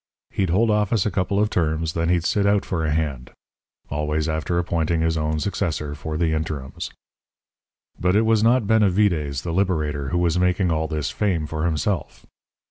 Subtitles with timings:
[0.31, 3.29] He'd hold office a couple of terms, then he'd sit out for a hand
[3.91, 6.89] always after appointing his own successor for the interims.
[7.99, 12.25] "But it was not Benavides, the Liberator, who was making all this fame for himself.